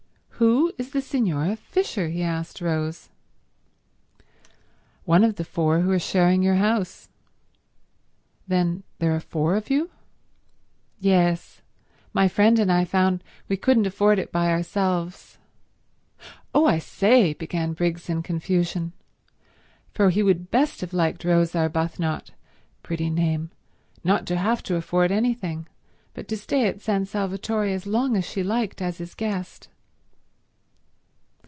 [0.43, 3.09] "Who is the Signora Fisher?" he asked Rose.
[5.05, 7.09] "One of the four who are sharing your house."
[8.47, 9.91] "Then there are four of you?"
[10.99, 11.61] "Yes.
[12.11, 15.37] My friend and I found we couldn't afford it by ourselves."
[16.55, 18.93] "Oh, I say—" began Briggs in confusion,
[19.93, 25.67] for he would best have liked Rose Arbuthnot—pretty name—not to have to afford anything,
[26.15, 29.67] but to stay at San Salvatore as long as she liked as his guest.